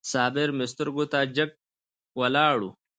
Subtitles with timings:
[0.11, 1.49] صابر مې سترګو ته جګ
[2.19, 2.69] ولاړ و.